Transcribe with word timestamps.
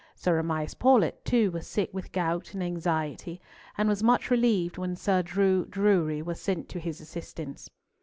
Sir 0.15 0.39
Amias 0.41 0.73
Paulett, 0.73 1.23
too, 1.23 1.51
was 1.51 1.67
sick 1.67 1.91
with 1.93 2.11
gout 2.11 2.55
and 2.55 2.63
anxiety, 2.63 3.39
and 3.77 3.87
was 3.87 4.01
much 4.01 4.31
relieved 4.31 4.79
when 4.79 4.95
Sir 4.95 5.21
Drew 5.21 5.63
Drury 5.65 6.23
was 6.23 6.41
sent 6.41 6.67
to 6.69 6.79
his 6.79 6.99
assistance. 7.01 7.69